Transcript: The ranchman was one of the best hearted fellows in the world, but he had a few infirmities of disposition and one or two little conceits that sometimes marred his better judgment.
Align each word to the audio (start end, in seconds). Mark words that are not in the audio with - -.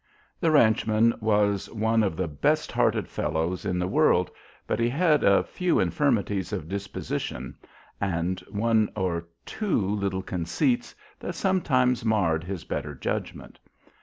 The 0.39 0.49
ranchman 0.49 1.13
was 1.19 1.69
one 1.69 2.01
of 2.01 2.15
the 2.17 2.27
best 2.27 2.71
hearted 2.71 3.07
fellows 3.07 3.65
in 3.65 3.77
the 3.77 3.87
world, 3.87 4.31
but 4.65 4.79
he 4.79 4.89
had 4.89 5.23
a 5.23 5.43
few 5.43 5.79
infirmities 5.79 6.51
of 6.51 6.67
disposition 6.67 7.55
and 8.01 8.39
one 8.49 8.89
or 8.95 9.27
two 9.45 9.77
little 9.77 10.23
conceits 10.23 10.95
that 11.19 11.35
sometimes 11.35 12.03
marred 12.03 12.43
his 12.43 12.63
better 12.63 12.95
judgment. 12.95 13.59